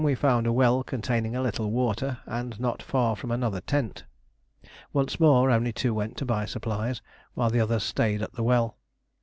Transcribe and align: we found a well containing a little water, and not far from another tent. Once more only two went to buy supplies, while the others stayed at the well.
we 0.03 0.15
found 0.15 0.47
a 0.47 0.51
well 0.51 0.83
containing 0.83 1.35
a 1.35 1.41
little 1.43 1.69
water, 1.69 2.17
and 2.25 2.59
not 2.59 2.81
far 2.81 3.15
from 3.15 3.29
another 3.29 3.61
tent. 3.61 4.03
Once 4.93 5.19
more 5.19 5.51
only 5.51 5.71
two 5.71 5.93
went 5.93 6.17
to 6.17 6.25
buy 6.25 6.43
supplies, 6.43 7.03
while 7.35 7.51
the 7.51 7.59
others 7.61 7.83
stayed 7.83 8.23
at 8.23 8.33
the 8.33 8.41
well. 8.41 8.77